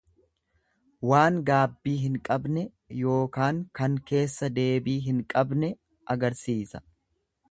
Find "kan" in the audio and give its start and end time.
3.81-3.99